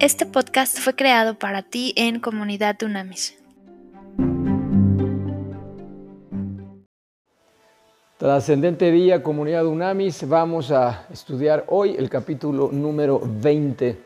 Este 0.00 0.26
podcast 0.26 0.78
fue 0.78 0.94
creado 0.94 1.34
para 1.40 1.62
ti 1.62 1.92
en 1.96 2.20
Comunidad 2.20 2.80
Unamis. 2.84 3.36
Trascendente 8.16 8.92
día, 8.92 9.24
Comunidad 9.24 9.66
Unamis. 9.66 10.28
Vamos 10.28 10.70
a 10.70 11.04
estudiar 11.12 11.64
hoy 11.66 11.96
el 11.98 12.08
capítulo 12.08 12.70
número 12.70 13.20
20 13.24 14.00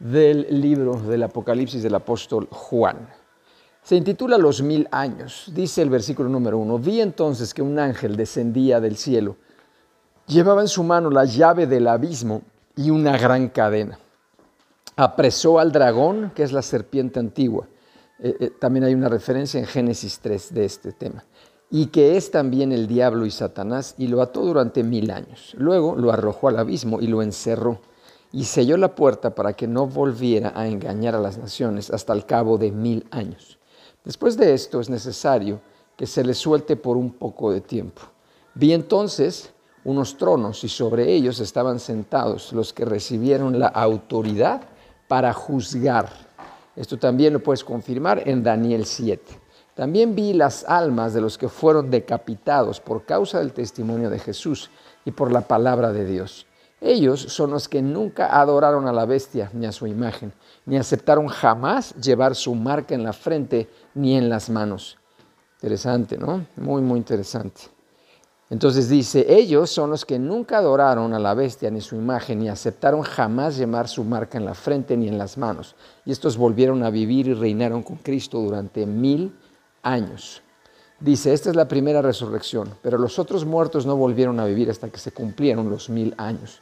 del 0.00 0.60
libro 0.60 0.96
del 0.96 1.22
Apocalipsis 1.22 1.82
del 1.82 1.94
apóstol 1.94 2.46
Juan. 2.50 3.08
Se 3.82 3.96
intitula 3.96 4.36
Los 4.36 4.60
mil 4.60 4.86
años. 4.90 5.50
Dice 5.54 5.80
el 5.80 5.88
versículo 5.88 6.28
número 6.28 6.58
uno. 6.58 6.78
Vi 6.78 7.00
entonces 7.00 7.54
que 7.54 7.62
un 7.62 7.78
ángel 7.78 8.16
descendía 8.16 8.80
del 8.80 8.98
cielo. 8.98 9.38
Llevaba 10.26 10.60
en 10.60 10.68
su 10.68 10.84
mano 10.84 11.08
la 11.08 11.24
llave 11.24 11.66
del 11.66 11.88
abismo 11.88 12.42
y 12.76 12.90
una 12.90 13.16
gran 13.16 13.48
cadena 13.48 13.98
apresó 14.98 15.60
al 15.60 15.70
dragón, 15.70 16.32
que 16.34 16.42
es 16.42 16.50
la 16.50 16.60
serpiente 16.60 17.20
antigua. 17.20 17.68
Eh, 18.18 18.36
eh, 18.40 18.50
también 18.58 18.84
hay 18.84 18.94
una 18.94 19.08
referencia 19.08 19.60
en 19.60 19.66
Génesis 19.66 20.18
3 20.18 20.52
de 20.52 20.64
este 20.64 20.90
tema. 20.90 21.24
Y 21.70 21.86
que 21.86 22.16
es 22.16 22.32
también 22.32 22.72
el 22.72 22.88
diablo 22.88 23.24
y 23.24 23.30
Satanás, 23.30 23.94
y 23.96 24.08
lo 24.08 24.20
ató 24.20 24.40
durante 24.40 24.82
mil 24.82 25.12
años. 25.12 25.54
Luego 25.56 25.94
lo 25.94 26.10
arrojó 26.10 26.48
al 26.48 26.58
abismo 26.58 27.00
y 27.00 27.06
lo 27.06 27.22
encerró, 27.22 27.78
y 28.32 28.42
selló 28.42 28.76
la 28.76 28.96
puerta 28.96 29.36
para 29.36 29.52
que 29.52 29.68
no 29.68 29.86
volviera 29.86 30.52
a 30.56 30.66
engañar 30.66 31.14
a 31.14 31.20
las 31.20 31.38
naciones 31.38 31.90
hasta 31.90 32.12
el 32.12 32.26
cabo 32.26 32.58
de 32.58 32.72
mil 32.72 33.06
años. 33.12 33.60
Después 34.04 34.36
de 34.36 34.52
esto 34.52 34.80
es 34.80 34.90
necesario 34.90 35.60
que 35.96 36.08
se 36.08 36.24
le 36.24 36.34
suelte 36.34 36.74
por 36.74 36.96
un 36.96 37.12
poco 37.12 37.52
de 37.52 37.60
tiempo. 37.60 38.02
Vi 38.54 38.72
entonces 38.72 39.52
unos 39.84 40.16
tronos 40.16 40.64
y 40.64 40.68
sobre 40.68 41.12
ellos 41.12 41.38
estaban 41.38 41.78
sentados 41.78 42.52
los 42.52 42.72
que 42.72 42.84
recibieron 42.84 43.60
la 43.60 43.68
autoridad 43.68 44.62
para 45.08 45.32
juzgar. 45.32 46.08
Esto 46.76 46.98
también 46.98 47.32
lo 47.32 47.42
puedes 47.42 47.64
confirmar 47.64 48.22
en 48.28 48.42
Daniel 48.42 48.84
7. 48.84 49.22
También 49.74 50.14
vi 50.14 50.32
las 50.32 50.64
almas 50.64 51.14
de 51.14 51.20
los 51.20 51.38
que 51.38 51.48
fueron 51.48 51.90
decapitados 51.90 52.80
por 52.80 53.04
causa 53.04 53.38
del 53.38 53.52
testimonio 53.52 54.10
de 54.10 54.18
Jesús 54.18 54.70
y 55.04 55.10
por 55.10 55.32
la 55.32 55.40
palabra 55.40 55.92
de 55.92 56.04
Dios. 56.04 56.46
Ellos 56.80 57.20
son 57.20 57.50
los 57.50 57.68
que 57.68 57.82
nunca 57.82 58.40
adoraron 58.40 58.86
a 58.86 58.92
la 58.92 59.04
bestia 59.04 59.50
ni 59.52 59.66
a 59.66 59.72
su 59.72 59.86
imagen, 59.86 60.32
ni 60.66 60.76
aceptaron 60.76 61.26
jamás 61.26 61.94
llevar 61.96 62.36
su 62.36 62.54
marca 62.54 62.94
en 62.94 63.02
la 63.02 63.12
frente 63.12 63.68
ni 63.94 64.16
en 64.16 64.28
las 64.28 64.48
manos. 64.48 64.98
Interesante, 65.56 66.16
¿no? 66.16 66.46
Muy, 66.56 66.82
muy 66.82 66.98
interesante. 66.98 67.62
Entonces 68.50 68.88
dice, 68.88 69.26
ellos 69.28 69.68
son 69.68 69.90
los 69.90 70.06
que 70.06 70.18
nunca 70.18 70.58
adoraron 70.58 71.12
a 71.12 71.18
la 71.18 71.34
bestia 71.34 71.70
ni 71.70 71.82
su 71.82 71.96
imagen, 71.96 72.38
ni 72.38 72.48
aceptaron 72.48 73.02
jamás 73.02 73.58
llevar 73.58 73.88
su 73.88 74.04
marca 74.04 74.38
en 74.38 74.46
la 74.46 74.54
frente 74.54 74.96
ni 74.96 75.06
en 75.06 75.18
las 75.18 75.36
manos. 75.36 75.74
Y 76.06 76.12
estos 76.12 76.38
volvieron 76.38 76.82
a 76.82 76.90
vivir 76.90 77.28
y 77.28 77.34
reinaron 77.34 77.82
con 77.82 77.96
Cristo 77.96 78.38
durante 78.38 78.86
mil 78.86 79.34
años. 79.82 80.42
Dice, 80.98 81.32
esta 81.32 81.50
es 81.50 81.56
la 81.56 81.68
primera 81.68 82.00
resurrección, 82.00 82.70
pero 82.82 82.96
los 82.96 83.18
otros 83.18 83.44
muertos 83.44 83.84
no 83.84 83.96
volvieron 83.96 84.40
a 84.40 84.46
vivir 84.46 84.70
hasta 84.70 84.88
que 84.88 84.98
se 84.98 85.12
cumplieron 85.12 85.68
los 85.68 85.90
mil 85.90 86.14
años. 86.16 86.60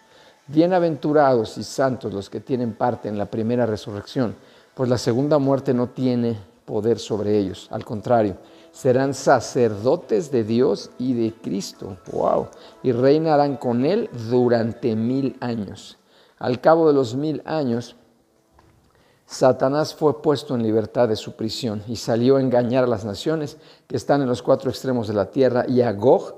Bienaventurados 0.48 1.56
y 1.56 1.64
santos 1.64 2.12
los 2.12 2.28
que 2.28 2.40
tienen 2.40 2.74
parte 2.74 3.08
en 3.08 3.16
la 3.16 3.26
primera 3.26 3.64
resurrección, 3.64 4.34
pues 4.74 4.90
la 4.90 4.98
segunda 4.98 5.38
muerte 5.38 5.72
no 5.72 5.88
tiene 5.88 6.36
poder 6.66 6.98
sobre 6.98 7.38
ellos. 7.38 7.68
Al 7.70 7.84
contrario, 7.84 8.36
serán 8.76 9.14
sacerdotes 9.14 10.30
de 10.30 10.44
Dios 10.44 10.90
y 10.98 11.14
de 11.14 11.32
Cristo. 11.32 11.96
¡Wow! 12.12 12.48
Y 12.82 12.92
reinarán 12.92 13.56
con 13.56 13.86
Él 13.86 14.10
durante 14.28 14.94
mil 14.94 15.34
años. 15.40 15.96
Al 16.38 16.60
cabo 16.60 16.86
de 16.86 16.92
los 16.92 17.14
mil 17.14 17.40
años, 17.46 17.96
Satanás 19.24 19.94
fue 19.94 20.20
puesto 20.20 20.54
en 20.54 20.62
libertad 20.62 21.08
de 21.08 21.16
su 21.16 21.36
prisión 21.36 21.82
y 21.88 21.96
salió 21.96 22.36
a 22.36 22.42
engañar 22.42 22.84
a 22.84 22.86
las 22.86 23.06
naciones 23.06 23.56
que 23.86 23.96
están 23.96 24.20
en 24.20 24.28
los 24.28 24.42
cuatro 24.42 24.68
extremos 24.68 25.08
de 25.08 25.14
la 25.14 25.30
tierra 25.30 25.64
y 25.66 25.80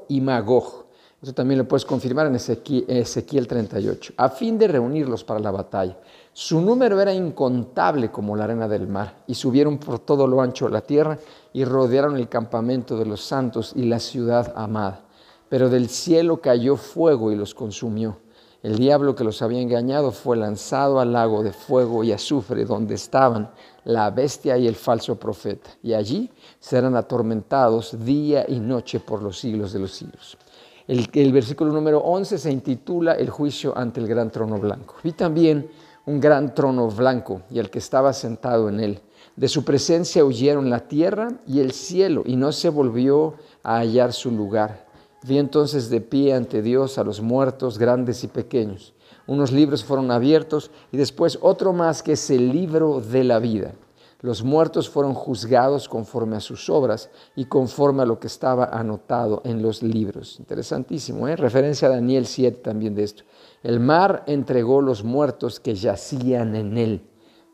y 0.06 0.20
Magog. 0.20 0.87
También 1.34 1.58
lo 1.58 1.66
puedes 1.66 1.84
confirmar 1.84 2.28
en 2.28 2.36
Ezequiel 2.36 3.48
38, 3.48 4.12
a 4.16 4.28
fin 4.28 4.56
de 4.56 4.68
reunirlos 4.68 5.24
para 5.24 5.40
la 5.40 5.50
batalla. 5.50 5.98
Su 6.32 6.60
número 6.60 7.00
era 7.00 7.12
incontable 7.12 8.12
como 8.12 8.36
la 8.36 8.44
arena 8.44 8.68
del 8.68 8.86
mar, 8.86 9.24
y 9.26 9.34
subieron 9.34 9.78
por 9.78 9.98
todo 9.98 10.28
lo 10.28 10.40
ancho 10.40 10.66
de 10.66 10.70
la 10.70 10.80
tierra 10.80 11.18
y 11.52 11.64
rodearon 11.64 12.16
el 12.16 12.28
campamento 12.28 12.96
de 12.96 13.04
los 13.04 13.20
santos 13.20 13.72
y 13.74 13.82
la 13.86 13.98
ciudad 13.98 14.52
amada. 14.54 15.00
Pero 15.48 15.68
del 15.68 15.88
cielo 15.88 16.40
cayó 16.40 16.76
fuego 16.76 17.32
y 17.32 17.36
los 17.36 17.52
consumió. 17.52 18.18
El 18.62 18.78
diablo 18.78 19.16
que 19.16 19.24
los 19.24 19.42
había 19.42 19.60
engañado 19.60 20.12
fue 20.12 20.36
lanzado 20.36 21.00
al 21.00 21.12
lago 21.12 21.42
de 21.42 21.52
fuego 21.52 22.04
y 22.04 22.12
azufre 22.12 22.64
donde 22.64 22.94
estaban 22.94 23.50
la 23.84 24.08
bestia 24.10 24.56
y 24.56 24.68
el 24.68 24.76
falso 24.76 25.16
profeta, 25.16 25.70
y 25.82 25.94
allí 25.94 26.30
serán 26.60 26.94
atormentados 26.94 28.04
día 28.04 28.44
y 28.46 28.60
noche 28.60 29.00
por 29.00 29.20
los 29.20 29.36
siglos 29.36 29.72
de 29.72 29.80
los 29.80 29.92
siglos. 29.92 30.38
El, 30.88 31.08
el 31.12 31.32
versículo 31.32 31.72
número 31.72 31.98
11 32.00 32.38
se 32.38 32.50
intitula 32.50 33.12
El 33.12 33.30
juicio 33.30 33.76
ante 33.76 34.00
el 34.00 34.08
gran 34.08 34.30
trono 34.30 34.58
blanco. 34.58 34.96
Vi 35.04 35.12
también 35.12 35.70
un 36.06 36.18
gran 36.18 36.54
trono 36.54 36.88
blanco 36.88 37.42
y 37.50 37.58
el 37.58 37.68
que 37.68 37.78
estaba 37.78 38.14
sentado 38.14 38.70
en 38.70 38.80
él. 38.80 39.00
De 39.36 39.46
su 39.46 39.64
presencia 39.64 40.24
huyeron 40.24 40.70
la 40.70 40.88
tierra 40.88 41.28
y 41.46 41.60
el 41.60 41.72
cielo 41.72 42.22
y 42.24 42.34
no 42.34 42.50
se 42.50 42.70
volvió 42.70 43.34
a 43.62 43.76
hallar 43.76 44.14
su 44.14 44.30
lugar. 44.30 44.86
Vi 45.22 45.36
entonces 45.36 45.90
de 45.90 46.00
pie 46.00 46.32
ante 46.32 46.62
Dios 46.62 46.96
a 46.96 47.04
los 47.04 47.20
muertos 47.20 47.78
grandes 47.78 48.24
y 48.24 48.28
pequeños. 48.28 48.94
Unos 49.26 49.52
libros 49.52 49.84
fueron 49.84 50.10
abiertos 50.10 50.70
y 50.90 50.96
después 50.96 51.38
otro 51.42 51.74
más 51.74 52.02
que 52.02 52.12
es 52.12 52.30
el 52.30 52.50
libro 52.50 53.00
de 53.00 53.24
la 53.24 53.38
vida. 53.38 53.74
Los 54.20 54.42
muertos 54.42 54.88
fueron 54.88 55.14
juzgados 55.14 55.88
conforme 55.88 56.36
a 56.36 56.40
sus 56.40 56.68
obras 56.68 57.08
y 57.36 57.44
conforme 57.44 58.02
a 58.02 58.06
lo 58.06 58.18
que 58.18 58.26
estaba 58.26 58.64
anotado 58.64 59.42
en 59.44 59.62
los 59.62 59.80
libros. 59.80 60.40
Interesantísimo, 60.40 61.28
¿eh? 61.28 61.36
Referencia 61.36 61.86
a 61.86 61.92
Daniel 61.92 62.26
7 62.26 62.58
también 62.60 62.96
de 62.96 63.04
esto. 63.04 63.22
El 63.62 63.78
mar 63.78 64.24
entregó 64.26 64.82
los 64.82 65.04
muertos 65.04 65.60
que 65.60 65.76
yacían 65.76 66.56
en 66.56 66.76
él. 66.78 67.08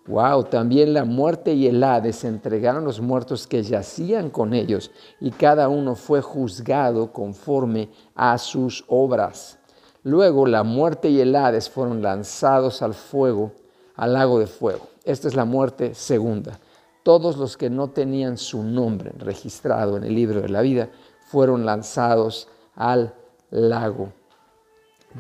Wow, 0.06 0.44
también 0.44 0.94
la 0.94 1.04
muerte 1.04 1.52
y 1.52 1.66
el 1.66 1.82
Hades 1.82 2.25
entregaron 2.25 2.84
los 2.84 3.00
muertos 3.00 3.46
que 3.46 3.62
yacían 3.62 4.31
con 4.31 4.52
ellos, 4.52 4.91
y 5.19 5.31
cada 5.31 5.69
uno 5.69 5.94
fue 5.94 6.20
juzgado 6.20 7.12
conforme 7.12 7.91
a 8.14 8.36
sus 8.36 8.84
obras. 8.88 9.58
Luego 10.02 10.44
la 10.46 10.62
muerte 10.62 11.08
y 11.08 11.20
el 11.20 11.34
Hades 11.34 11.70
fueron 11.70 12.02
lanzados 12.02 12.82
al 12.82 12.92
fuego, 12.92 13.52
al 13.97 14.12
lago 14.12 14.38
de 14.38 14.47
fuego. 14.47 14.88
Esta 15.05 15.28
es 15.28 15.34
la 15.34 15.44
muerte 15.44 15.94
segunda. 15.94 16.59
Todos 17.03 17.37
los 17.37 17.56
que 17.56 17.71
no 17.71 17.91
tenían 17.91 18.38
su 18.38 18.62
nombre 18.62 19.12
registrado 19.19 19.97
en 19.97 20.05
el 20.05 20.15
libro 20.15 20.41
de 20.41 20.49
la 20.49 20.62
vida 20.62 20.88
fueron 21.27 21.66
lanzados 21.66 22.49
al 22.75 23.15
lago 23.50 24.12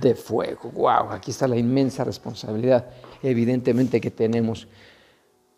de 0.00 0.14
fuego. 0.14 0.70
Wow, 0.72 1.10
aquí 1.10 1.30
está 1.30 1.46
la 1.46 1.56
inmensa 1.56 2.04
responsabilidad, 2.04 2.86
evidentemente, 3.22 4.00
que 4.00 4.10
tenemos 4.10 4.66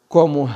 como 0.08 0.48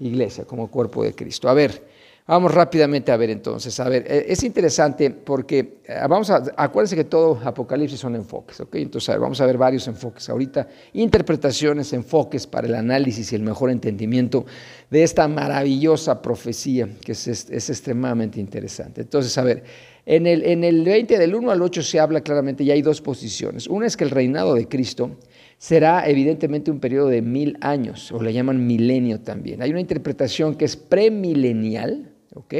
iglesia, 0.00 0.44
como 0.44 0.70
cuerpo 0.70 1.02
de 1.04 1.14
Cristo. 1.14 1.48
A 1.48 1.54
ver, 1.54 1.86
vamos 2.26 2.52
rápidamente 2.54 3.12
a 3.12 3.16
ver 3.16 3.30
entonces. 3.30 3.78
A 3.80 3.88
ver, 3.88 4.04
eh, 4.06 4.26
es 4.28 4.42
interesante 4.42 5.10
porque 5.10 5.78
eh, 5.84 5.94
vamos 6.08 6.30
a, 6.30 6.42
acuérdense 6.56 6.96
que 6.96 7.04
todo 7.04 7.40
Apocalipsis 7.44 8.00
son 8.00 8.14
enfoques, 8.16 8.60
¿ok? 8.60 8.76
Entonces, 8.76 9.18
vamos 9.18 9.40
a 9.40 9.46
ver 9.46 9.58
varios 9.58 9.86
enfoques 9.88 10.28
ahorita, 10.28 10.68
interpretaciones, 10.94 11.92
enfoques 11.92 12.46
para 12.46 12.66
el 12.66 12.74
análisis 12.74 13.32
y 13.32 13.36
el 13.36 13.42
mejor 13.42 13.70
entendimiento 13.70 14.46
de 14.90 15.02
esta 15.02 15.26
maravillosa 15.28 16.22
profecía 16.22 16.88
que 17.04 17.12
es, 17.12 17.26
es 17.26 17.70
extremadamente 17.70 18.40
interesante. 18.40 19.02
Entonces, 19.02 19.36
a 19.38 19.44
ver, 19.44 19.64
en 20.04 20.26
el, 20.26 20.44
en 20.44 20.64
el 20.64 20.84
20 20.84 21.16
del 21.16 21.34
1 21.34 21.50
al 21.50 21.62
8 21.62 21.82
se 21.82 22.00
habla 22.00 22.22
claramente, 22.22 22.64
y 22.64 22.70
hay 22.72 22.82
dos 22.82 23.00
posiciones. 23.00 23.68
Una 23.68 23.86
es 23.86 23.96
que 23.96 24.02
el 24.02 24.10
reinado 24.10 24.54
de 24.54 24.66
Cristo 24.66 25.16
será 25.58 26.08
evidentemente 26.08 26.72
un 26.72 26.80
periodo 26.80 27.08
de 27.08 27.22
mil 27.22 27.56
años, 27.60 28.10
o 28.10 28.20
le 28.20 28.32
llaman 28.32 28.66
milenio 28.66 29.20
también. 29.20 29.62
Hay 29.62 29.70
una 29.70 29.80
interpretación 29.80 30.56
que 30.56 30.64
es 30.64 30.76
premilenial, 30.76 32.12
¿ok? 32.34 32.54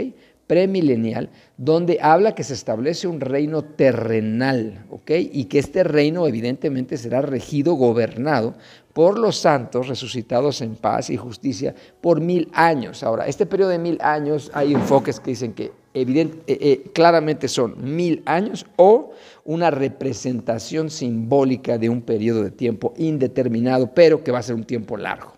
Premilenial, 0.46 1.30
donde 1.56 1.98
habla 2.02 2.34
que 2.34 2.44
se 2.44 2.54
establece 2.54 3.06
un 3.06 3.20
reino 3.20 3.62
terrenal, 3.62 4.84
¿ok? 4.90 5.12
Y 5.32 5.44
que 5.44 5.58
este 5.58 5.84
reino 5.84 6.26
evidentemente 6.26 6.98
será 6.98 7.22
regido, 7.22 7.74
gobernado 7.74 8.54
por 8.92 9.18
los 9.18 9.36
santos 9.36 9.88
resucitados 9.88 10.60
en 10.60 10.74
paz 10.74 11.08
y 11.10 11.16
justicia 11.16 11.74
por 12.00 12.20
mil 12.20 12.50
años. 12.52 13.02
Ahora, 13.02 13.26
este 13.26 13.46
periodo 13.46 13.70
de 13.70 13.78
mil 13.78 13.98
años, 14.02 14.50
hay 14.52 14.74
enfoques 14.74 15.20
que 15.20 15.30
dicen 15.30 15.54
que 15.54 15.72
eh, 15.94 16.30
eh, 16.46 16.90
claramente 16.94 17.48
son 17.48 17.94
mil 17.94 18.22
años 18.26 18.66
o 18.76 19.12
una 19.44 19.70
representación 19.70 20.90
simbólica 20.90 21.78
de 21.78 21.88
un 21.88 22.02
periodo 22.02 22.42
de 22.42 22.50
tiempo 22.50 22.94
indeterminado, 22.96 23.92
pero 23.94 24.24
que 24.24 24.32
va 24.32 24.38
a 24.38 24.42
ser 24.42 24.54
un 24.54 24.64
tiempo 24.64 24.96
largo. 24.96 25.32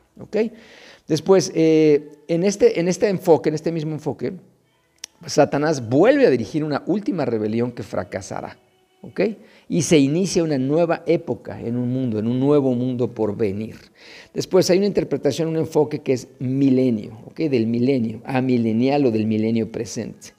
Después, 1.06 1.52
eh, 1.54 2.12
en, 2.28 2.44
este, 2.44 2.80
en 2.80 2.88
este 2.88 3.08
enfoque, 3.08 3.50
en 3.50 3.54
este 3.54 3.72
mismo 3.72 3.92
enfoque, 3.92 4.32
Satanás 5.26 5.88
vuelve 5.88 6.26
a 6.26 6.30
dirigir 6.30 6.64
una 6.64 6.82
última 6.86 7.24
rebelión 7.24 7.72
que 7.72 7.82
fracasará. 7.82 8.58
¿ok? 9.04 9.20
Y 9.68 9.82
se 9.82 9.98
inicia 9.98 10.42
una 10.42 10.58
nueva 10.58 11.02
época 11.06 11.60
en 11.60 11.76
un 11.76 11.92
mundo, 11.92 12.18
en 12.18 12.26
un 12.26 12.40
nuevo 12.40 12.74
mundo 12.74 13.12
por 13.12 13.36
venir. 13.36 13.76
Después 14.32 14.68
hay 14.70 14.78
una 14.78 14.86
interpretación, 14.86 15.48
un 15.48 15.56
enfoque 15.56 16.00
que 16.00 16.12
es 16.12 16.28
milenio, 16.38 17.18
¿ok? 17.26 17.40
Del 17.40 17.66
milenio, 17.66 18.22
a 18.24 18.40
milenial 18.40 19.06
o 19.06 19.10
del 19.10 19.26
milenio 19.26 19.70
presente. 19.70 20.32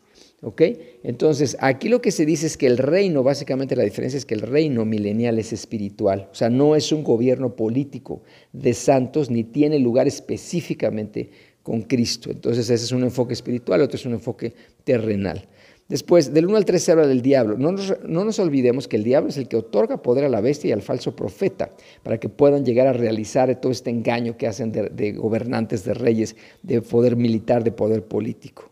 ¿Ok? 0.46 0.62
Entonces, 1.02 1.58
aquí 1.60 1.90
lo 1.90 2.04
que 2.04 2.12
se 2.12 2.24
dice 2.24 2.46
es 2.46 2.56
que 2.56 2.68
el 2.68 2.78
reino, 2.78 3.24
básicamente 3.24 3.76
la 3.76 3.82
diferencia 3.82 4.16
es 4.16 4.28
que 4.28 4.36
el 4.36 4.42
reino 4.42 4.86
milenial 4.86 5.40
es 5.40 5.52
espiritual, 5.52 6.30
o 6.32 6.36
sea, 6.36 6.52
no 6.52 6.76
es 6.76 6.92
un 6.92 7.04
gobierno 7.04 7.56
político 7.56 8.22
de 8.54 8.76
santos 8.76 9.32
ni 9.32 9.44
tiene 9.44 9.80
lugar 9.80 10.08
específicamente 10.08 11.32
con 11.64 11.82
Cristo. 11.82 12.30
Entonces, 12.30 12.70
ese 12.70 12.86
es 12.86 12.92
un 12.92 13.02
enfoque 13.02 13.34
espiritual, 13.34 13.82
otro 13.82 13.98
es 13.98 14.06
un 14.06 14.14
enfoque 14.14 14.54
terrenal. 14.84 15.48
Después, 15.88 16.34
del 16.34 16.48
1 16.48 16.58
al 16.58 16.66
3 16.66 16.82
se 16.82 16.92
habla 16.94 17.06
del 17.06 17.22
diablo. 17.22 17.58
No 17.60 17.72
nos, 17.72 18.40
olvidemos 18.40 18.88
que 18.88 18.96
el 18.96 19.04
diablo 19.04 19.30
es 19.30 19.38
el 19.38 19.48
que 19.48 19.56
otorga 19.56 20.02
poder 20.02 20.26
a 20.26 20.30
la 20.30 20.42
bestia 20.42 20.70
y 20.70 20.72
al 20.72 20.82
falso 20.82 21.16
profeta 21.16 21.70
para 22.02 22.20
que 22.20 22.28
puedan 22.28 22.66
llegar 22.66 22.88
a 22.88 22.94
realizar 22.94 23.54
todo 23.62 23.72
este 23.72 23.92
engaño 23.92 24.36
que 24.36 24.48
hacen 24.48 24.72
de, 24.72 25.12
gobernantes, 25.12 25.84
de 25.84 25.94
reyes, 25.94 26.36
de 26.64 26.82
poder 26.82 27.16
militar, 27.16 27.64
de 27.64 27.72
poder 27.72 28.04
político. 28.04 28.72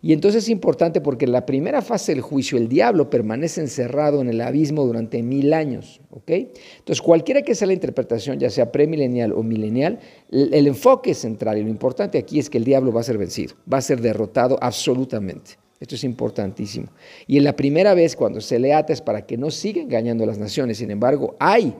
Y 0.00 0.12
entonces 0.12 0.42
es 0.42 0.48
importante 0.48 1.00
porque 1.00 1.26
en 1.26 1.32
la 1.32 1.46
primera 1.46 1.80
fase 1.80 2.12
del 2.12 2.22
juicio 2.22 2.58
el 2.58 2.68
diablo 2.68 3.08
permanece 3.08 3.60
encerrado 3.60 4.20
en 4.20 4.28
el 4.28 4.40
abismo 4.40 4.84
durante 4.84 5.22
mil 5.22 5.52
años. 5.52 6.00
¿ok? 6.10 6.30
Entonces, 6.30 7.02
cualquiera 7.02 7.42
que 7.42 7.54
sea 7.54 7.68
la 7.68 7.74
interpretación, 7.74 8.40
ya 8.40 8.50
sea 8.50 8.72
premilenial 8.72 9.32
o 9.32 9.44
milenial, 9.44 10.00
el 10.30 10.66
enfoque 10.66 11.14
central 11.14 11.58
y 11.58 11.62
lo 11.62 11.68
importante 11.68 12.18
aquí 12.18 12.40
es 12.40 12.50
que 12.50 12.58
el 12.58 12.64
diablo 12.64 12.92
va 12.92 13.00
a 13.00 13.04
ser 13.04 13.16
vencido, 13.16 13.54
va 13.72 13.78
a 13.78 13.82
ser 13.82 14.00
derrotado 14.00 14.58
absolutamente. 14.60 15.62
Esto 15.82 15.96
es 15.96 16.04
importantísimo. 16.04 16.86
Y 17.26 17.38
en 17.38 17.44
la 17.44 17.56
primera 17.56 17.92
vez 17.92 18.14
cuando 18.14 18.40
se 18.40 18.60
le 18.60 18.72
ata 18.72 18.92
es 18.92 19.00
para 19.00 19.26
que 19.26 19.36
no 19.36 19.50
siga 19.50 19.82
engañando 19.82 20.22
a 20.22 20.28
las 20.28 20.38
naciones. 20.38 20.78
Sin 20.78 20.92
embargo, 20.92 21.34
hay 21.40 21.74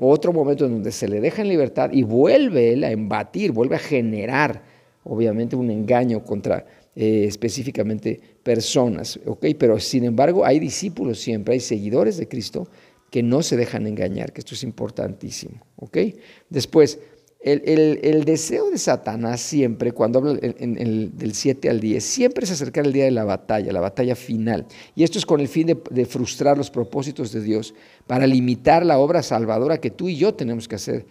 otro 0.00 0.32
momento 0.32 0.66
en 0.66 0.72
donde 0.72 0.90
se 0.90 1.06
le 1.06 1.20
deja 1.20 1.40
en 1.40 1.48
libertad 1.48 1.90
y 1.92 2.02
vuelve 2.02 2.72
él 2.72 2.82
a 2.82 2.90
embatir, 2.90 3.52
vuelve 3.52 3.76
a 3.76 3.78
generar, 3.78 4.60
obviamente, 5.04 5.54
un 5.54 5.70
engaño 5.70 6.24
contra 6.24 6.66
eh, 6.96 7.26
específicamente 7.28 8.20
personas. 8.42 9.20
¿okay? 9.24 9.54
Pero 9.54 9.78
sin 9.78 10.02
embargo, 10.02 10.44
hay 10.44 10.58
discípulos 10.58 11.20
siempre, 11.20 11.54
hay 11.54 11.60
seguidores 11.60 12.16
de 12.16 12.26
Cristo 12.26 12.66
que 13.12 13.22
no 13.22 13.44
se 13.44 13.56
dejan 13.56 13.86
engañar, 13.86 14.32
que 14.32 14.40
esto 14.40 14.56
es 14.56 14.64
importantísimo. 14.64 15.64
¿okay? 15.76 16.16
Después, 16.50 16.98
el, 17.46 18.24
deseo 18.24 18.70
de 18.70 18.78
Satanás 18.78 19.40
siempre, 19.40 19.92
cuando 19.92 20.18
habla 20.18 20.34
del 20.34 21.30
7 21.32 21.70
al 21.70 21.78
10, 21.78 22.02
siempre 22.02 22.44
es 22.44 22.50
acercar 22.50 22.86
el 22.86 22.92
día 22.92 23.04
de 23.04 23.12
la 23.12 23.24
batalla, 23.24 23.72
la 23.72 23.80
batalla 23.80 24.16
final. 24.16 24.66
Y 24.96 25.04
esto 25.04 25.18
es 25.18 25.24
con 25.24 25.40
el 25.40 25.46
fin 25.46 25.68
de, 25.90 26.06
frustrar 26.06 26.58
los 26.58 26.70
propósitos 26.70 27.30
de 27.30 27.40
Dios, 27.40 27.74
para 28.06 28.26
limitar 28.26 28.84
la 28.84 28.98
obra 28.98 29.22
salvadora 29.22 29.78
que 29.78 29.90
tú 29.90 30.08
y 30.08 30.16
yo 30.16 30.34
tenemos 30.34 30.66
que 30.66 30.74
hacer 30.74 31.06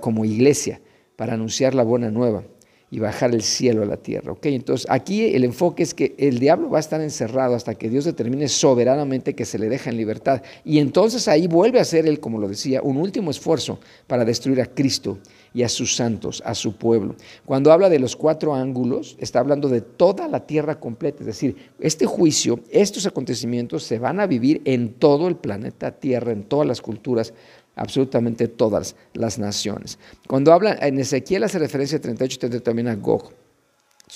como 0.00 0.24
iglesia, 0.24 0.80
para 1.14 1.34
anunciar 1.34 1.74
la 1.74 1.84
buena 1.84 2.10
nueva 2.10 2.42
y 2.90 3.00
bajar 3.00 3.34
el 3.34 3.42
cielo 3.42 3.82
a 3.82 3.86
la 3.86 3.96
tierra. 3.96 4.32
¿ok? 4.32 4.46
Entonces 4.46 4.86
aquí 4.88 5.34
el 5.34 5.44
enfoque 5.44 5.82
es 5.82 5.92
que 5.94 6.14
el 6.18 6.38
diablo 6.38 6.70
va 6.70 6.78
a 6.78 6.80
estar 6.80 7.00
encerrado 7.00 7.54
hasta 7.54 7.74
que 7.74 7.88
Dios 7.88 8.04
determine 8.04 8.48
soberanamente 8.48 9.34
que 9.34 9.44
se 9.44 9.58
le 9.58 9.68
deja 9.68 9.90
en 9.90 9.96
libertad. 9.96 10.42
Y 10.64 10.78
entonces 10.78 11.26
ahí 11.28 11.48
vuelve 11.48 11.78
a 11.78 11.82
hacer 11.82 12.06
él, 12.06 12.20
como 12.20 12.38
lo 12.38 12.48
decía, 12.48 12.82
un 12.82 12.96
último 12.96 13.30
esfuerzo 13.30 13.80
para 14.06 14.24
destruir 14.24 14.60
a 14.60 14.66
Cristo 14.66 15.18
y 15.52 15.62
a 15.62 15.68
sus 15.68 15.96
santos, 15.96 16.42
a 16.44 16.54
su 16.54 16.76
pueblo. 16.76 17.16
Cuando 17.44 17.72
habla 17.72 17.88
de 17.88 17.98
los 17.98 18.14
cuatro 18.14 18.54
ángulos, 18.54 19.16
está 19.18 19.40
hablando 19.40 19.68
de 19.68 19.80
toda 19.80 20.28
la 20.28 20.46
tierra 20.46 20.78
completa. 20.78 21.20
Es 21.20 21.26
decir, 21.26 21.56
este 21.80 22.06
juicio, 22.06 22.60
estos 22.70 23.06
acontecimientos 23.06 23.82
se 23.82 23.98
van 23.98 24.20
a 24.20 24.26
vivir 24.26 24.60
en 24.64 24.92
todo 24.92 25.28
el 25.28 25.36
planeta 25.36 25.92
Tierra, 25.92 26.32
en 26.32 26.44
todas 26.44 26.66
las 26.66 26.80
culturas 26.82 27.32
absolutamente 27.76 28.48
todas 28.48 28.96
las 29.12 29.38
naciones. 29.38 29.98
Cuando 30.26 30.52
habla 30.52 30.76
en 30.80 30.98
Ezequiel 30.98 31.44
hace 31.44 31.58
referencia 31.58 31.98
a 31.98 32.00
38 32.00 32.62
también 32.62 32.88
a 32.88 32.96
Gog. 32.96 33.32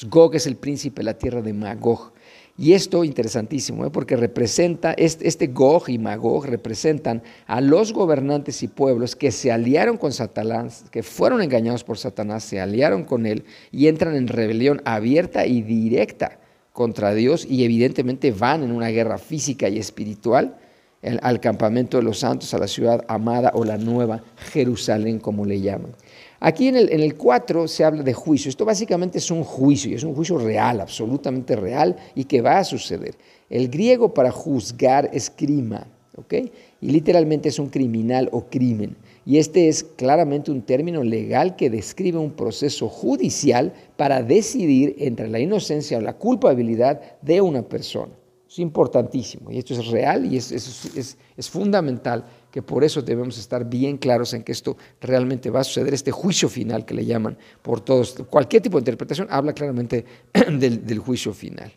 Gog 0.08 0.34
es 0.34 0.46
el 0.46 0.56
príncipe 0.56 1.00
de 1.00 1.04
la 1.04 1.18
tierra 1.18 1.42
de 1.42 1.52
Magog. 1.52 2.12
Y 2.56 2.74
esto 2.74 3.04
interesantísimo, 3.04 3.86
¿eh? 3.86 3.90
porque 3.90 4.16
representa, 4.16 4.92
este, 4.92 5.46
Gog 5.46 5.88
y 5.88 5.98
Magog 5.98 6.44
representan 6.44 7.22
a 7.46 7.60
los 7.60 7.92
gobernantes 7.92 8.62
y 8.62 8.68
pueblos 8.68 9.16
que 9.16 9.32
se 9.32 9.50
aliaron 9.50 9.96
con 9.96 10.12
Satanás, 10.12 10.84
que 10.90 11.02
fueron 11.02 11.40
engañados 11.40 11.84
por 11.84 11.96
Satanás, 11.96 12.44
se 12.44 12.60
aliaron 12.60 13.04
con 13.04 13.24
él 13.24 13.44
y 13.72 13.86
entran 13.86 14.14
en 14.14 14.28
rebelión 14.28 14.82
abierta 14.84 15.46
y 15.46 15.62
directa 15.62 16.38
contra 16.72 17.14
Dios 17.14 17.46
y 17.48 17.64
evidentemente 17.64 18.30
van 18.30 18.62
en 18.62 18.72
una 18.72 18.88
guerra 18.88 19.16
física 19.16 19.68
y 19.68 19.78
espiritual 19.78 20.58
al 21.02 21.40
campamento 21.40 21.96
de 21.96 22.02
los 22.02 22.18
santos, 22.18 22.52
a 22.52 22.58
la 22.58 22.68
ciudad 22.68 23.04
amada 23.08 23.52
o 23.54 23.64
la 23.64 23.78
nueva 23.78 24.22
Jerusalén, 24.52 25.18
como 25.18 25.46
le 25.46 25.60
llaman. 25.60 25.92
Aquí 26.40 26.68
en 26.68 26.76
el, 26.76 26.92
en 26.92 27.00
el 27.00 27.16
4 27.16 27.68
se 27.68 27.84
habla 27.84 28.02
de 28.02 28.12
juicio. 28.12 28.48
Esto 28.48 28.64
básicamente 28.64 29.18
es 29.18 29.30
un 29.30 29.44
juicio, 29.44 29.90
y 29.90 29.94
es 29.94 30.04
un 30.04 30.14
juicio 30.14 30.38
real, 30.38 30.80
absolutamente 30.80 31.56
real, 31.56 31.96
y 32.14 32.24
que 32.24 32.40
va 32.40 32.58
a 32.58 32.64
suceder. 32.64 33.14
El 33.48 33.68
griego 33.68 34.14
para 34.14 34.30
juzgar 34.30 35.10
es 35.12 35.30
crima, 35.30 35.86
¿ok? 36.16 36.34
Y 36.80 36.90
literalmente 36.90 37.48
es 37.48 37.58
un 37.58 37.68
criminal 37.68 38.28
o 38.32 38.46
crimen. 38.46 38.96
Y 39.26 39.38
este 39.38 39.68
es 39.68 39.84
claramente 39.84 40.50
un 40.50 40.62
término 40.62 41.04
legal 41.04 41.56
que 41.56 41.70
describe 41.70 42.18
un 42.18 42.32
proceso 42.32 42.88
judicial 42.88 43.72
para 43.96 44.22
decidir 44.22 44.96
entre 44.98 45.28
la 45.28 45.40
inocencia 45.40 45.98
o 45.98 46.00
la 46.00 46.14
culpabilidad 46.14 47.00
de 47.20 47.40
una 47.40 47.62
persona. 47.62 48.12
Es 48.50 48.58
importantísimo 48.58 49.52
y 49.52 49.58
esto 49.58 49.74
es 49.74 49.86
real 49.86 50.26
y 50.26 50.36
es, 50.36 50.50
es, 50.50 51.16
es, 51.36 51.48
fundamental 51.48 52.24
que 52.50 52.62
por 52.62 52.82
eso 52.82 53.00
debemos 53.00 53.38
estar 53.38 53.64
bien 53.64 53.96
claros 53.96 54.34
en 54.34 54.42
que 54.42 54.50
esto 54.50 54.76
realmente 55.00 55.50
va 55.50 55.60
a 55.60 55.64
suceder, 55.64 55.94
este 55.94 56.10
juicio 56.10 56.48
final 56.48 56.84
que 56.84 56.94
le 56.94 57.06
llaman 57.06 57.38
por 57.62 57.80
todos. 57.80 58.16
Cualquier 58.28 58.60
tipo 58.60 58.76
de 58.76 58.80
interpretación 58.80 59.28
habla 59.30 59.52
claramente 59.52 60.04
del, 60.50 60.84
del 60.84 60.98
juicio 60.98 61.32
final. 61.32 61.72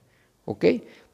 ¿Ok? 0.45 0.65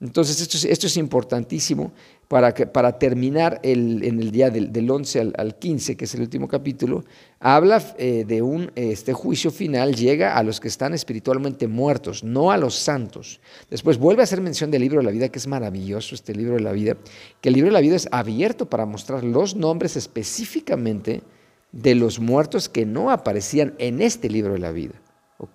Entonces 0.01 0.41
esto 0.41 0.87
es, 0.87 0.97
importantísimo 0.97 1.91
para, 2.27 2.53
que, 2.53 2.65
para 2.65 2.97
terminar 2.97 3.59
el, 3.63 4.03
en 4.03 4.19
el 4.19 4.31
día 4.31 4.49
del, 4.49 4.71
del 4.71 4.89
11 4.89 5.33
al, 5.35 5.59
15, 5.59 5.97
que 5.97 6.05
es 6.05 6.15
el 6.15 6.21
último 6.21 6.47
capítulo, 6.47 7.03
habla 7.39 7.83
eh, 7.97 8.23
de 8.25 8.41
un, 8.41 8.71
este 8.75 9.13
juicio 9.13 9.51
final, 9.51 9.93
llega 9.93 10.35
a 10.35 10.41
los 10.41 10.59
que 10.59 10.67
están 10.67 10.93
espiritualmente 10.93 11.67
muertos, 11.67 12.23
no 12.23 12.51
a 12.51 12.57
los 12.57 12.75
santos. 12.75 13.39
Después 13.69 13.97
vuelve 13.97 14.21
a 14.21 14.23
hacer 14.23 14.41
mención 14.41 14.71
del 14.71 14.81
libro 14.81 14.99
de 14.99 15.05
la 15.05 15.11
vida, 15.11 15.29
que 15.29 15.37
es 15.37 15.47
maravilloso 15.47 16.15
este 16.15 16.33
libro 16.33 16.55
de 16.55 16.61
la 16.61 16.71
vida, 16.71 16.97
que 17.41 17.49
el 17.49 17.55
libro 17.55 17.67
de 17.67 17.73
la 17.73 17.81
vida 17.81 17.97
es 17.97 18.07
abierto 18.11 18.69
para 18.69 18.85
mostrar 18.85 19.23
los 19.23 19.55
nombres 19.55 19.95
específicamente 19.95 21.21
de 21.71 21.93
los 21.93 22.19
muertos 22.19 22.67
que 22.67 22.85
no 22.85 23.11
aparecían 23.11 23.75
en 23.77 24.01
este 24.01 24.29
libro 24.29 24.53
de 24.53 24.59
la 24.59 24.71
vida. 24.71 24.93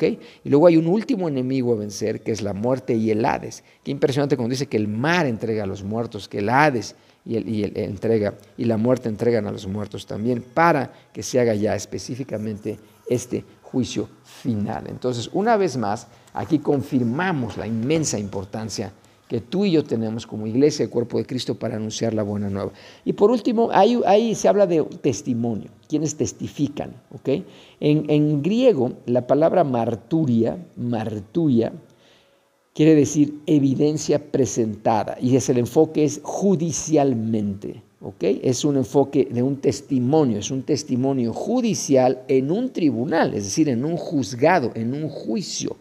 Y 0.00 0.49
luego 0.49 0.67
hay 0.67 0.76
un 0.76 0.87
último 0.87 1.29
enemigo 1.29 1.73
a 1.73 1.76
vencer, 1.76 2.23
que 2.23 2.33
es 2.33 2.41
la 2.41 2.55
muerte 2.55 2.95
y 2.95 3.11
el 3.11 3.25
Hades. 3.25 3.62
Qué 3.83 3.91
impresionante 3.91 4.37
cuando 4.37 4.50
dice 4.50 4.67
que 4.67 4.79
el 4.79 4.88
mar 4.88 5.26
entrega 5.26 5.64
a 5.64 5.67
los 5.67 5.83
muertos, 5.83 6.26
que 6.26 6.38
el 6.38 6.49
Hades 6.49 6.95
y, 7.26 7.37
el, 7.37 7.76
entrega, 7.76 8.35
y 8.57 8.64
la 8.64 8.79
muerte 8.79 9.09
entregan 9.09 9.47
a 9.47 9.53
los 9.53 9.67
muertos 9.67 10.07
también, 10.07 10.43
para 10.43 10.91
que 11.12 11.23
se 11.23 11.38
haga 11.38 11.55
ya 11.55 11.75
específicamente 11.75 12.79
este 13.09 13.45
juicio 13.62 14.09
final. 14.25 14.87
Entonces, 14.88 15.29
una 15.33 15.57
vez 15.59 15.76
más, 15.76 16.07
aquí 16.33 16.61
confirmamos 16.61 17.59
la 17.59 17.67
inmensa 17.67 18.19
importancia 18.19 18.93
que 19.28 19.40
tú 19.40 19.64
y 19.64 19.73
yo 19.73 19.85
tenemos 19.85 20.26
como 20.26 20.47
iglesia, 20.47 20.85
el 20.85 20.90
cuerpo 20.90 21.19
de 21.19 21.25
Cristo, 21.25 21.54
para 21.54 21.76
anunciar 21.76 22.12
la 22.14 22.23
buena 22.23 22.50
nueva. 22.50 22.73
Y 23.04 23.14
por 23.14 23.31
último, 23.31 23.71
ahí, 23.73 24.35
se 24.35 24.49
habla 24.49 24.66
de 24.66 24.83
testimonio, 25.00 25.71
quienes 25.88 26.16
testifican. 26.16 26.95
¿okay? 27.12 27.45
En, 27.81 28.09
en, 28.11 28.43
griego, 28.43 28.93
la 29.07 29.26
palabra 29.26 29.64
marturia, 29.64 30.59
marturia, 30.76 31.73
quiere 32.75 32.95
decir 32.95 33.40
evidencia 33.47 34.19
presentada, 34.19 35.16
y 35.21 35.37
es 35.37 35.49
el 35.49 35.59
enfoque 35.59 36.04
es 36.04 36.21
judicialmente. 36.23 37.83
¿okay? 38.02 38.40
Es 38.45 38.64
un 38.64 38.76
enfoque 38.76 39.26
de 39.31 39.43
un 39.43 39.57
testimonio, 39.57 40.38
es 40.38 40.50
un 40.50 40.64
testimonio 40.64 41.33
judicial 41.33 42.23
en 42.28 42.50
un 42.50 42.71
tribunal, 42.71 43.33
es 43.33 43.45
decir, 43.45 43.71
en 43.71 43.87
un 43.87 43.97
juzgado, 43.97 44.71
en 44.75 44.93
un 44.93 45.09
juicio. 45.09 45.76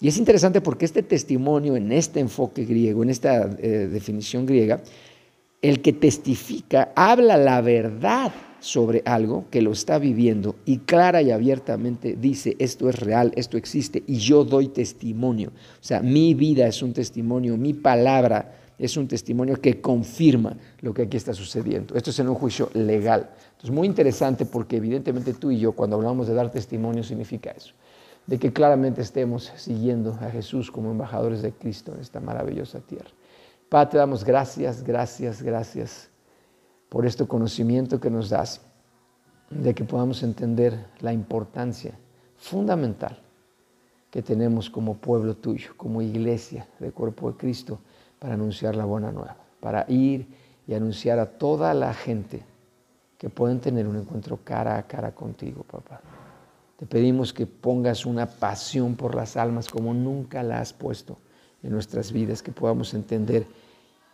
Y 0.00 0.08
es 0.08 0.18
interesante 0.18 0.60
porque 0.60 0.84
este 0.84 1.02
testimonio 1.02 1.76
en 1.76 1.92
este 1.92 2.18
enfoque 2.18 2.64
griego, 2.64 3.02
en 3.02 3.10
esta 3.10 3.48
eh, 3.58 3.88
definición 3.90 4.44
griega, 4.44 4.80
el 5.62 5.82
que 5.82 5.92
testifica 5.92 6.92
habla 6.96 7.36
la 7.36 7.60
verdad 7.60 8.32
sobre 8.60 9.02
algo 9.06 9.46
que 9.50 9.62
lo 9.62 9.72
está 9.72 9.98
viviendo 9.98 10.56
y 10.66 10.78
clara 10.78 11.22
y 11.22 11.30
abiertamente 11.30 12.16
dice, 12.20 12.56
esto 12.58 12.88
es 12.88 12.98
real, 12.98 13.32
esto 13.36 13.56
existe 13.56 14.02
y 14.06 14.16
yo 14.16 14.44
doy 14.44 14.68
testimonio. 14.68 15.50
O 15.50 15.84
sea, 15.84 16.00
mi 16.00 16.34
vida 16.34 16.66
es 16.66 16.82
un 16.82 16.92
testimonio, 16.92 17.56
mi 17.56 17.72
palabra 17.72 18.56
es 18.78 18.96
un 18.96 19.06
testimonio 19.06 19.60
que 19.60 19.80
confirma 19.80 20.56
lo 20.80 20.92
que 20.92 21.02
aquí 21.02 21.16
está 21.16 21.34
sucediendo. 21.34 21.94
Esto 21.94 22.10
es 22.10 22.18
en 22.18 22.28
un 22.28 22.34
juicio 22.34 22.70
legal. 22.74 23.30
Entonces, 23.50 23.70
muy 23.70 23.86
interesante 23.86 24.44
porque 24.44 24.76
evidentemente 24.76 25.34
tú 25.34 25.50
y 25.50 25.58
yo 25.58 25.72
cuando 25.72 25.96
hablamos 25.96 26.26
de 26.26 26.34
dar 26.34 26.50
testimonio 26.50 27.04
significa 27.04 27.50
eso 27.50 27.74
de 28.30 28.38
que 28.38 28.52
claramente 28.52 29.00
estemos 29.00 29.52
siguiendo 29.56 30.16
a 30.20 30.30
Jesús 30.30 30.70
como 30.70 30.92
embajadores 30.92 31.42
de 31.42 31.50
Cristo 31.50 31.92
en 31.92 32.00
esta 32.00 32.20
maravillosa 32.20 32.78
tierra. 32.78 33.10
Padre, 33.68 33.90
te 33.90 33.98
damos 33.98 34.22
gracias, 34.22 34.84
gracias, 34.84 35.42
gracias 35.42 36.10
por 36.88 37.06
este 37.06 37.26
conocimiento 37.26 37.98
que 37.98 38.08
nos 38.08 38.30
das, 38.30 38.60
de 39.50 39.74
que 39.74 39.82
podamos 39.82 40.22
entender 40.22 40.78
la 41.00 41.12
importancia 41.12 41.98
fundamental 42.36 43.18
que 44.12 44.22
tenemos 44.22 44.70
como 44.70 44.94
pueblo 44.94 45.34
tuyo, 45.34 45.72
como 45.76 46.00
iglesia 46.00 46.68
del 46.78 46.92
cuerpo 46.92 47.32
de 47.32 47.36
Cristo, 47.36 47.80
para 48.20 48.34
anunciar 48.34 48.76
la 48.76 48.84
buena 48.84 49.10
nueva, 49.10 49.38
para 49.58 49.84
ir 49.88 50.28
y 50.68 50.74
anunciar 50.74 51.18
a 51.18 51.26
toda 51.26 51.74
la 51.74 51.92
gente 51.92 52.44
que 53.18 53.28
pueden 53.28 53.58
tener 53.58 53.88
un 53.88 53.96
encuentro 53.96 54.38
cara 54.44 54.78
a 54.78 54.84
cara 54.84 55.12
contigo, 55.12 55.64
papá. 55.64 56.00
Te 56.80 56.86
pedimos 56.86 57.34
que 57.34 57.46
pongas 57.46 58.06
una 58.06 58.26
pasión 58.26 58.96
por 58.96 59.14
las 59.14 59.36
almas 59.36 59.68
como 59.68 59.92
nunca 59.92 60.42
la 60.42 60.60
has 60.60 60.72
puesto 60.72 61.18
en 61.62 61.72
nuestras 61.72 62.10
vidas, 62.10 62.42
que 62.42 62.52
podamos 62.52 62.94
entender 62.94 63.46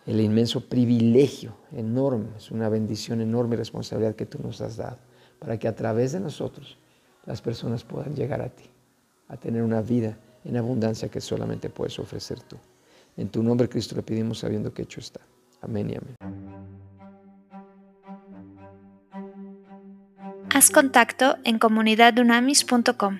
el 0.05 0.21
inmenso 0.21 0.69
privilegio 0.69 1.55
enorme, 1.71 2.27
es 2.37 2.51
una 2.51 2.69
bendición 2.69 3.21
enorme 3.21 3.55
responsabilidad 3.55 4.17
que 4.17 4.27
tú 4.27 4.41
nos 4.43 4.61
has 4.63 4.79
dado, 4.79 4.99
para 5.39 5.57
que 5.61 5.69
a 5.69 5.77
través 5.77 6.11
de 6.11 6.19
nosotros 6.19 6.77
las 7.25 7.41
personas 7.41 7.85
puedan 7.85 8.17
llegar 8.17 8.41
a 8.41 8.49
ti, 8.49 8.65
a 9.29 9.37
tener 9.37 9.63
una 9.63 9.81
vida 9.81 10.19
en 10.45 10.57
abundancia 10.57 11.09
que 11.09 11.21
solamente 11.21 11.71
puedes 11.71 11.97
ofrecer 12.01 12.41
tú. 12.43 12.57
En 13.17 13.29
tu 13.29 13.45
nombre, 13.45 13.69
Cristo, 13.69 13.95
le 13.95 14.03
pedimos 14.03 14.41
sabiendo 14.41 14.75
que 14.75 14.83
hecho 14.83 14.99
está. 14.99 15.21
Amén 15.61 15.89
y 15.91 15.95
amén. 15.95 16.16
Haz 20.57 20.71
contacto 20.71 21.37
en 21.45 21.59
comunidadunamis.com. 21.59 23.19